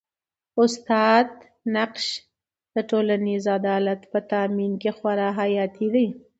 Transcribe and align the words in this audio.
د 0.55 0.55
استاد 0.65 1.29
نقش 1.75 2.05
د 2.73 2.75
ټولنیز 2.89 3.43
عدالت 3.57 4.01
په 4.11 4.19
تامین 4.31 4.73
کي 4.81 4.91
خورا 4.97 5.29
حیاتي 5.39 5.87
دی. 5.95 6.07